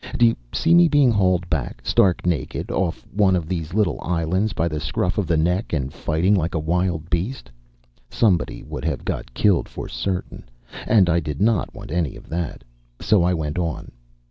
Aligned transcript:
Do 0.17 0.25
you 0.25 0.35
see 0.51 0.73
me 0.73 0.87
being 0.87 1.11
hauled 1.11 1.47
back, 1.47 1.81
stark 1.85 2.25
naked, 2.25 2.71
off 2.71 3.05
one 3.13 3.35
of 3.35 3.47
these 3.47 3.75
little 3.75 3.99
islands 4.01 4.51
by 4.51 4.67
the 4.67 4.79
scruff 4.79 5.19
of 5.19 5.27
the 5.27 5.37
neck 5.37 5.73
and 5.73 5.93
fighting 5.93 6.33
like 6.33 6.55
a 6.55 6.59
wild 6.59 7.07
beast? 7.11 7.51
Somebody 8.09 8.63
would 8.63 8.83
have 8.83 9.05
got 9.05 9.35
killed 9.35 9.69
for 9.69 9.87
certain, 9.87 10.49
and 10.87 11.07
I 11.07 11.19
did 11.19 11.39
not 11.39 11.75
want 11.75 11.91
any 11.91 12.15
of 12.15 12.29
that. 12.29 12.63
So 12.99 13.21
I 13.21 13.35
went 13.35 13.59
on. 13.59 13.91